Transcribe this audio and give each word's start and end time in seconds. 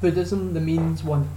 Buddhism, 0.00 0.54
the 0.54 0.60
means 0.60 1.04
one. 1.04 1.28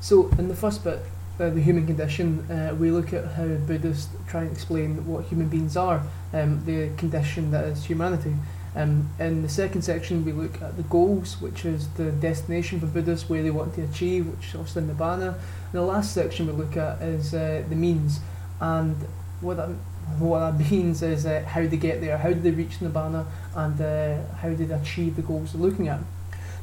So 0.00 0.28
in 0.38 0.48
the 0.48 0.56
first 0.56 0.84
bit, 0.84 1.00
uh, 1.38 1.50
the 1.50 1.60
human 1.60 1.86
condition, 1.86 2.50
uh, 2.50 2.74
we 2.74 2.90
look 2.90 3.12
at 3.12 3.32
how 3.32 3.46
Buddhists 3.46 4.08
try 4.26 4.42
and 4.42 4.52
explain 4.52 5.06
what 5.06 5.24
human 5.26 5.48
beings 5.48 5.76
are, 5.76 6.02
um, 6.32 6.64
the 6.64 6.90
condition 6.96 7.50
that 7.50 7.64
is 7.64 7.84
humanity. 7.84 8.34
Um, 8.74 9.10
in 9.18 9.42
the 9.42 9.48
second 9.48 9.82
section, 9.82 10.24
we 10.24 10.32
look 10.32 10.60
at 10.60 10.76
the 10.76 10.82
goals, 10.84 11.40
which 11.40 11.64
is 11.64 11.88
the 11.94 12.12
destination 12.12 12.78
for 12.78 12.86
Buddhists, 12.86 13.28
where 13.28 13.42
they 13.42 13.50
want 13.50 13.74
to 13.76 13.82
achieve, 13.84 14.26
which 14.26 14.48
is 14.48 14.54
also 14.54 14.80
Nibbana. 14.80 15.34
And 15.34 15.72
the 15.72 15.82
last 15.82 16.12
section 16.12 16.46
we 16.46 16.52
look 16.52 16.76
at 16.76 17.00
is 17.00 17.32
uh, 17.32 17.64
the 17.68 17.74
means, 17.74 18.20
and 18.60 18.96
what 19.40 19.56
that 19.56 19.70
what 20.18 20.58
that 20.58 20.70
means 20.70 21.02
is 21.02 21.26
uh, 21.26 21.42
how 21.46 21.66
they 21.66 21.76
get 21.76 22.00
there, 22.00 22.18
how 22.18 22.28
do 22.28 22.40
they 22.40 22.50
reach 22.50 22.78
Nibbana, 22.80 23.26
and 23.54 23.80
uh, 23.80 24.36
how 24.36 24.50
do 24.50 24.66
they 24.66 24.74
achieve 24.74 25.16
the 25.16 25.22
goals 25.22 25.52
they're 25.52 25.62
looking 25.62 25.88
at. 25.88 26.00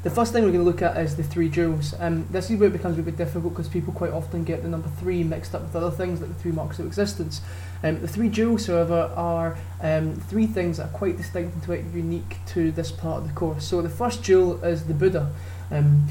The 0.04 0.10
first 0.10 0.34
thing 0.34 0.44
we're 0.44 0.52
going 0.52 0.66
to 0.66 0.70
look 0.70 0.82
at 0.82 0.98
is 0.98 1.16
the 1.16 1.24
three 1.24 1.48
jewels. 1.48 1.96
Um, 1.98 2.28
this 2.30 2.52
is 2.52 2.60
where 2.60 2.68
it 2.68 2.74
becomes 2.74 3.00
a 3.00 3.02
bit 3.02 3.16
difficult 3.16 3.54
because 3.54 3.70
people 3.70 3.94
quite 3.94 4.12
often 4.12 4.44
get 4.44 4.62
the 4.62 4.68
number 4.68 4.90
three 5.00 5.24
mixed 5.24 5.56
up 5.56 5.62
with 5.62 5.74
other 5.78 5.92
things 5.92 6.20
like 6.20 6.28
the 6.28 6.36
three 6.36 6.52
marks 6.52 6.78
of 6.78 6.86
existence. 6.86 7.40
Um, 7.84 8.02
the 8.02 8.08
three 8.10 8.28
jewels, 8.28 8.68
however, 8.68 9.14
are 9.16 9.58
um, 9.80 10.16
three 10.16 10.46
things 10.46 10.76
that 10.76 10.90
are 10.90 10.98
quite 10.98 11.16
distinct 11.16 11.54
and 11.54 11.64
quite 11.64 11.86
unique 11.94 12.36
to 12.48 12.70
this 12.74 12.92
part 12.92 13.20
of 13.22 13.30
the 13.30 13.34
course. 13.34 13.66
So 13.66 13.82
the 13.82 13.88
first 13.88 14.22
jewel 14.24 14.62
is 14.62 14.84
the 14.88 14.94
Buddha. 14.94 15.32
Um, 15.72 16.10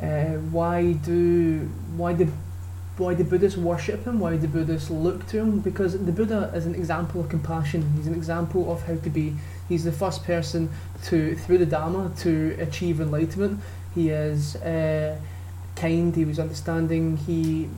uh, 0.00 0.38
why 0.52 0.92
do 0.92 1.68
why 1.96 2.12
do 2.12 2.32
why 2.96 3.14
do 3.14 3.24
Buddhists 3.24 3.58
worship 3.58 4.04
him? 4.04 4.20
Why 4.20 4.36
do 4.36 4.46
Buddhists 4.46 4.88
look 4.88 5.26
to 5.28 5.38
him? 5.38 5.58
Because 5.58 5.92
the 5.92 6.12
Buddha 6.12 6.52
is 6.54 6.64
an 6.64 6.76
example 6.76 7.20
of 7.20 7.28
compassion. 7.28 7.92
He's 7.96 8.06
an 8.06 8.14
example 8.14 8.70
of 8.72 8.82
how 8.82 8.94
to 8.94 9.10
be. 9.10 9.34
He's 9.68 9.84
the 9.84 9.92
first 9.92 10.24
person 10.24 10.70
to, 11.04 11.34
through 11.36 11.58
the 11.58 11.66
Dharma, 11.66 12.12
to 12.18 12.56
achieve 12.58 13.00
enlightenment. 13.00 13.60
He 13.94 14.10
is 14.10 14.56
uh, 14.56 15.18
kind. 15.76 16.14
He 16.14 16.24
was 16.24 16.38
understanding. 16.38 17.16
He 17.16 17.68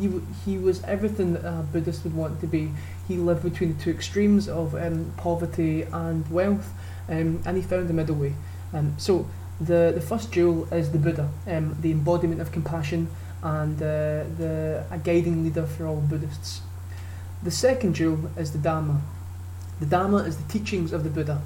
he 0.00 0.20
he 0.44 0.58
was 0.58 0.82
everything 0.84 1.34
that 1.34 1.44
a 1.44 1.62
Buddhist 1.62 2.04
would 2.04 2.14
want 2.14 2.40
to 2.40 2.46
be. 2.46 2.70
He 3.06 3.16
lived 3.16 3.42
between 3.42 3.76
the 3.76 3.82
two 3.82 3.90
extremes 3.90 4.48
of 4.48 4.74
um, 4.74 5.12
poverty 5.16 5.82
and 5.82 6.26
wealth, 6.30 6.72
um, 7.08 7.42
and 7.44 7.56
he 7.56 7.62
found 7.62 7.88
the 7.88 7.92
middle 7.92 8.16
way. 8.16 8.34
Um, 8.72 8.94
so 8.98 9.26
the 9.60 9.92
the 9.94 10.00
first 10.00 10.32
jewel 10.32 10.72
is 10.72 10.90
the 10.92 10.98
Buddha, 10.98 11.28
um, 11.46 11.76
the 11.80 11.90
embodiment 11.90 12.40
of 12.40 12.50
compassion 12.50 13.08
and 13.44 13.76
uh, 13.76 14.24
the, 14.38 14.84
a 14.90 14.98
guiding 14.98 15.44
leader 15.44 15.66
for 15.66 15.86
all 15.86 16.00
Buddhists. 16.00 16.62
The 17.42 17.50
second 17.50 17.94
jewel 17.94 18.30
is 18.38 18.52
the 18.52 18.58
Dharma. 18.58 19.02
The 19.80 19.86
Dharma 19.86 20.18
is 20.18 20.36
the 20.36 20.52
teachings 20.52 20.92
of 20.92 21.04
the 21.04 21.10
Buddha. 21.10 21.42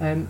Um, 0.00 0.28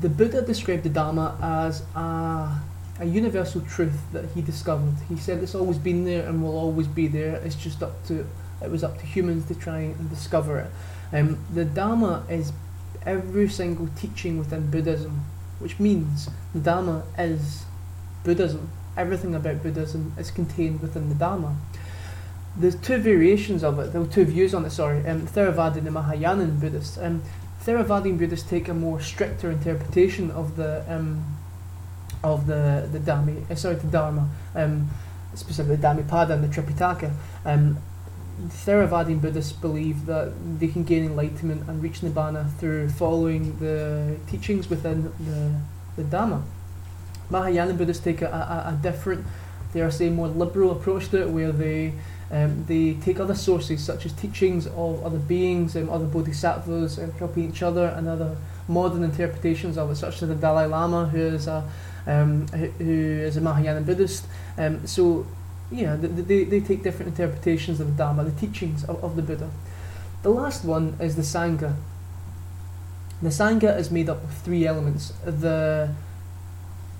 the 0.00 0.08
Buddha 0.08 0.42
described 0.42 0.84
the 0.84 0.90
Dharma 0.90 1.36
as 1.42 1.82
a, 1.94 2.60
a 3.00 3.04
universal 3.04 3.60
truth 3.62 4.00
that 4.12 4.26
he 4.34 4.42
discovered. 4.42 4.94
He 5.08 5.16
said 5.16 5.42
it's 5.42 5.54
always 5.54 5.78
been 5.78 6.04
there 6.04 6.26
and 6.26 6.42
will 6.42 6.56
always 6.56 6.86
be 6.86 7.08
there. 7.08 7.36
It's 7.36 7.56
just 7.56 7.82
up 7.82 8.04
to 8.06 8.26
it 8.62 8.70
was 8.70 8.84
up 8.84 8.98
to 8.98 9.06
humans 9.06 9.46
to 9.46 9.54
try 9.54 9.78
and 9.78 10.10
discover 10.10 10.58
it. 10.58 10.70
Um, 11.16 11.38
the 11.52 11.64
Dharma 11.64 12.24
is 12.28 12.52
every 13.06 13.48
single 13.48 13.88
teaching 13.96 14.38
within 14.38 14.70
Buddhism, 14.70 15.24
which 15.60 15.80
means 15.80 16.28
the 16.52 16.60
Dharma 16.60 17.04
is 17.18 17.64
Buddhism 18.22 18.70
everything 18.96 19.34
about 19.34 19.62
Buddhism 19.62 20.12
is 20.18 20.30
contained 20.30 20.80
within 20.80 21.08
the 21.08 21.14
Dharma. 21.14 21.56
There's 22.56 22.74
two 22.74 22.98
variations 22.98 23.62
of 23.62 23.78
it, 23.78 23.92
there 23.92 24.02
are 24.02 24.06
two 24.06 24.24
views 24.24 24.54
on 24.54 24.64
it, 24.64 24.70
sorry, 24.70 25.06
um, 25.06 25.26
Theravada 25.26 25.76
and 25.76 25.88
Mahayanan 25.88 26.60
Buddhists. 26.60 26.98
Um, 26.98 27.22
Theravadian 27.64 28.18
Buddhists 28.18 28.48
take 28.48 28.68
a 28.68 28.74
more 28.74 29.00
stricter 29.00 29.50
interpretation 29.50 30.30
of 30.30 30.56
the 30.56 30.84
um, 30.88 31.24
of 32.24 32.46
the 32.46 32.88
the 32.90 32.98
Dhamma, 32.98 33.50
uh, 33.50 33.54
sorry, 33.54 33.76
the 33.76 33.86
Dharma, 33.86 34.28
um, 34.54 34.88
specifically 35.34 35.76
the 35.76 35.82
Dhammapada 35.82 36.34
and 36.34 36.44
the 36.44 36.48
Tripitaka. 36.48 37.12
Um, 37.44 37.78
Theravadian 38.48 39.20
Buddhists 39.20 39.52
believe 39.52 40.06
that 40.06 40.32
they 40.58 40.68
can 40.68 40.84
gain 40.84 41.04
enlightenment 41.04 41.68
and 41.68 41.82
reach 41.82 42.00
Nibbana 42.00 42.50
through 42.56 42.88
following 42.88 43.58
the 43.58 44.16
teachings 44.26 44.70
within 44.70 45.12
the, 45.20 45.60
the 45.96 46.08
Dhamma. 46.08 46.42
Mahayana 47.28 47.74
Buddhists 47.74 48.02
take 48.02 48.22
a, 48.22 48.26
a, 48.26 48.70
a 48.70 48.78
different, 48.82 49.26
dare 49.74 49.90
say, 49.90 50.08
more 50.08 50.28
liberal 50.28 50.70
approach 50.70 51.10
to 51.10 51.20
it, 51.20 51.28
where 51.28 51.52
they 51.52 51.92
um, 52.32 52.64
they 52.66 52.94
take 52.94 53.18
other 53.18 53.34
sources 53.34 53.82
such 53.82 54.06
as 54.06 54.12
teachings 54.12 54.66
of 54.68 55.04
other 55.04 55.18
beings 55.18 55.74
and 55.74 55.90
other 55.90 56.04
bodhisattvas 56.06 56.98
and 56.98 57.12
helping 57.14 57.48
each 57.48 57.62
other 57.62 57.86
and 57.86 58.06
other 58.06 58.36
modern 58.68 59.02
interpretations 59.02 59.76
of 59.76 59.90
it, 59.90 59.96
such 59.96 60.22
as 60.22 60.28
the 60.28 60.34
Dalai 60.36 60.66
Lama, 60.66 61.06
who 61.06 61.18
is 61.18 61.48
a 61.48 61.68
um, 62.06 62.46
who 62.48 62.84
is 62.84 63.36
a 63.36 63.40
Mahayana 63.40 63.80
Buddhist. 63.80 64.26
Um, 64.56 64.86
so, 64.86 65.26
yeah, 65.70 65.96
they, 65.96 66.44
they 66.44 66.60
take 66.60 66.82
different 66.82 67.18
interpretations 67.18 67.80
of 67.80 67.88
the 67.88 67.92
Dharma, 67.92 68.24
the 68.24 68.40
teachings 68.40 68.84
of, 68.84 69.02
of 69.04 69.16
the 69.16 69.22
Buddha. 69.22 69.50
The 70.22 70.30
last 70.30 70.64
one 70.64 70.96
is 71.00 71.16
the 71.16 71.22
Sangha. 71.22 71.74
The 73.20 73.28
Sangha 73.28 73.76
is 73.76 73.90
made 73.90 74.08
up 74.08 74.22
of 74.22 74.32
three 74.32 74.66
elements: 74.66 75.12
the 75.24 75.90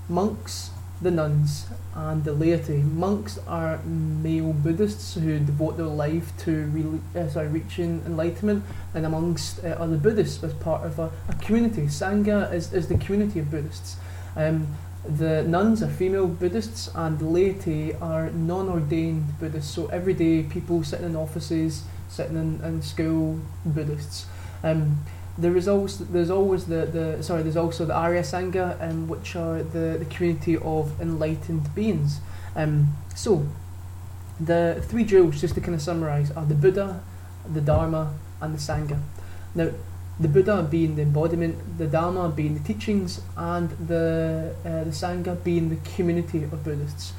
monks, 0.07 0.71
the 1.01 1.11
nuns, 1.11 1.65
and 1.95 2.23
the 2.23 2.33
laity. 2.33 2.77
Monks 2.77 3.39
are 3.47 3.79
male 3.83 4.53
Buddhists 4.53 5.15
who 5.15 5.39
devote 5.39 5.77
their 5.77 5.87
life 5.87 6.31
to 6.39 6.65
re- 6.67 7.21
uh, 7.21 7.27
sorry, 7.27 7.47
reaching 7.47 8.01
enlightenment, 8.05 8.63
and 8.93 9.05
amongst 9.05 9.63
uh, 9.63 9.69
other 9.69 9.97
Buddhists 9.97 10.43
as 10.43 10.53
part 10.53 10.85
of 10.85 10.99
a, 10.99 11.11
a, 11.27 11.33
community. 11.41 11.83
Sangha 11.83 12.53
is, 12.53 12.71
is 12.73 12.87
the 12.87 12.97
community 12.97 13.39
of 13.39 13.49
Buddhists. 13.49 13.97
Um, 14.35 14.67
the 15.03 15.43
nuns 15.43 15.81
are 15.81 15.89
female 15.89 16.27
Buddhists, 16.27 16.89
and 16.93 17.17
the 17.17 17.25
laity 17.25 17.95
are 17.95 18.29
non 18.29 18.69
ordained 18.69 19.39
Buddhists, 19.39 19.73
so 19.73 19.87
everyday 19.87 20.43
people 20.43 20.83
sitting 20.83 21.07
in 21.07 21.15
offices, 21.15 21.83
sitting 22.09 22.37
in, 22.37 22.61
in 22.63 22.81
school 22.81 23.39
Buddhists. 23.65 24.27
Um, 24.63 25.03
there 25.37 25.55
is 25.55 25.67
also 25.67 26.03
there's 26.03 26.29
always 26.29 26.65
the, 26.65 26.85
the 26.85 27.23
sorry 27.23 27.43
there's 27.43 27.57
also 27.57 27.85
the 27.85 27.95
Arya 27.95 28.21
Sangha 28.21 28.81
um, 28.81 29.07
which 29.07 29.35
are 29.35 29.63
the, 29.63 29.97
the 29.99 30.05
community 30.05 30.57
of 30.57 30.99
enlightened 30.99 31.73
beings. 31.73 32.19
Um, 32.55 32.95
so 33.15 33.47
the 34.39 34.83
three 34.87 35.03
jewels 35.03 35.39
just 35.39 35.55
to 35.55 35.61
kind 35.61 35.75
of 35.75 35.81
summarize 35.81 36.31
are 36.31 36.45
the 36.45 36.55
Buddha, 36.55 37.01
the 37.51 37.61
Dharma, 37.61 38.13
and 38.41 38.53
the 38.53 38.59
Sangha. 38.59 38.99
Now 39.55 39.69
the 40.19 40.27
Buddha 40.27 40.67
being 40.69 40.95
the 40.95 41.03
embodiment, 41.03 41.77
the 41.77 41.87
Dharma 41.87 42.29
being 42.29 42.55
the 42.55 42.63
teachings, 42.63 43.21
and 43.37 43.69
the 43.87 44.53
uh, 44.65 44.83
the 44.83 44.91
Sangha 44.91 45.41
being 45.43 45.69
the 45.69 45.77
community 45.95 46.43
of 46.43 46.63
Buddhists. 46.63 47.13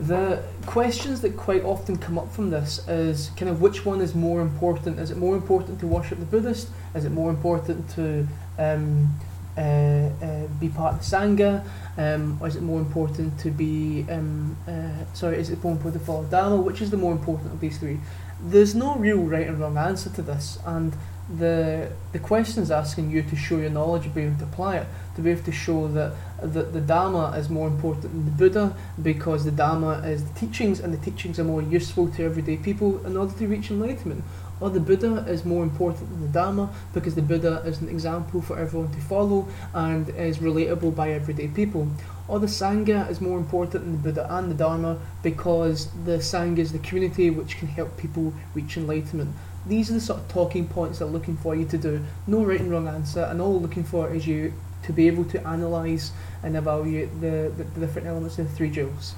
The 0.00 0.42
questions 0.66 1.22
that 1.22 1.36
quite 1.36 1.64
often 1.64 1.96
come 1.96 2.18
up 2.18 2.30
from 2.30 2.50
this 2.50 2.86
is 2.86 3.30
kind 3.36 3.48
of 3.48 3.62
which 3.62 3.86
one 3.86 4.00
is 4.00 4.14
more 4.14 4.40
important? 4.42 4.98
Is 4.98 5.10
it 5.10 5.16
more 5.16 5.34
important 5.34 5.80
to 5.80 5.86
worship 5.86 6.18
the 6.18 6.26
Buddhist? 6.26 6.68
Is 6.94 7.04
it 7.04 7.10
more 7.10 7.30
important 7.30 7.88
to 7.90 8.26
um, 8.58 9.18
uh, 9.56 9.60
uh, 9.60 10.46
be 10.60 10.68
part 10.68 10.94
of 10.94 10.98
the 11.00 11.16
Sangha? 11.16 11.64
Um, 11.96 12.38
or 12.42 12.48
is 12.48 12.56
it 12.56 12.62
more 12.62 12.78
important 12.78 13.38
to 13.40 13.50
be, 13.50 14.04
um, 14.10 14.56
uh, 14.68 15.14
sorry, 15.14 15.38
is 15.38 15.48
it 15.48 15.62
more 15.64 15.72
important 15.72 16.02
to 16.02 16.06
follow 16.06 16.24
Dharma? 16.24 16.56
Which 16.56 16.82
is 16.82 16.90
the 16.90 16.98
more 16.98 17.12
important 17.12 17.52
of 17.52 17.60
these 17.60 17.78
three? 17.78 17.98
There's 18.40 18.74
no 18.74 18.96
real 18.96 19.22
right 19.22 19.46
and 19.46 19.58
wrong 19.58 19.78
answer 19.78 20.10
to 20.10 20.20
this, 20.20 20.58
and 20.66 20.94
the 21.28 21.90
the 22.12 22.18
question 22.20 22.62
is 22.62 22.70
asking 22.70 23.10
you 23.10 23.22
to 23.22 23.36
show 23.36 23.56
your 23.58 23.70
knowledge 23.70 24.04
and 24.04 24.14
be 24.14 24.22
able 24.22 24.38
to 24.38 24.44
apply 24.44 24.76
it, 24.76 24.86
to 25.16 25.22
be 25.22 25.30
able 25.30 25.42
to 25.42 25.52
show 25.52 25.88
that, 25.88 26.14
that 26.40 26.72
the 26.72 26.80
Dharma 26.80 27.32
is 27.36 27.50
more 27.50 27.66
important 27.66 28.04
than 28.04 28.24
the 28.24 28.30
Buddha 28.30 28.76
because 29.02 29.44
the 29.44 29.50
Dharma 29.50 29.98
is 30.06 30.24
the 30.24 30.38
teachings 30.38 30.80
and 30.80 30.94
the 30.94 30.98
teachings 30.98 31.38
are 31.40 31.44
more 31.44 31.62
useful 31.62 32.08
to 32.12 32.24
everyday 32.24 32.56
people 32.56 33.04
in 33.04 33.16
order 33.16 33.36
to 33.38 33.48
reach 33.48 33.70
enlightenment. 33.70 34.22
Or 34.60 34.70
the 34.70 34.80
Buddha 34.80 35.24
is 35.28 35.44
more 35.44 35.62
important 35.62 36.08
than 36.10 36.22
the 36.22 36.28
Dharma 36.28 36.70
because 36.94 37.14
the 37.14 37.22
Buddha 37.22 37.62
is 37.66 37.80
an 37.80 37.88
example 37.88 38.40
for 38.40 38.58
everyone 38.58 38.90
to 38.92 39.00
follow 39.00 39.48
and 39.74 40.08
is 40.10 40.38
relatable 40.38 40.94
by 40.94 41.10
everyday 41.10 41.48
people. 41.48 41.88
Or 42.26 42.40
the 42.40 42.46
Sangha 42.46 43.08
is 43.10 43.20
more 43.20 43.38
important 43.38 43.84
than 43.84 43.92
the 43.92 43.98
Buddha 43.98 44.26
and 44.34 44.50
the 44.50 44.54
Dharma 44.54 44.98
because 45.22 45.88
the 46.04 46.18
Sangha 46.18 46.58
is 46.58 46.72
the 46.72 46.78
community 46.78 47.28
which 47.28 47.58
can 47.58 47.68
help 47.68 47.96
people 47.96 48.32
reach 48.54 48.76
enlightenment. 48.76 49.34
These 49.66 49.90
are 49.90 49.94
the 49.94 50.00
sort 50.00 50.20
of 50.20 50.28
talking 50.28 50.66
points 50.68 51.00
they're 51.00 51.08
looking 51.08 51.36
for 51.36 51.54
you 51.54 51.66
to 51.66 51.76
do. 51.78 52.04
No 52.26 52.44
right 52.44 52.60
and 52.60 52.70
wrong 52.70 52.88
answer, 52.88 53.22
and 53.22 53.40
all 53.40 53.60
looking 53.60 53.84
for 53.84 54.12
is 54.12 54.26
you 54.26 54.54
to 54.84 54.92
be 54.92 55.06
able 55.08 55.24
to 55.24 55.38
analyse 55.50 56.12
and 56.42 56.56
evaluate 56.56 57.20
the, 57.20 57.52
the, 57.56 57.64
the 57.64 57.80
different 57.80 58.06
elements 58.06 58.38
of 58.38 58.48
the 58.48 58.56
three 58.56 58.70
jewels. 58.70 59.14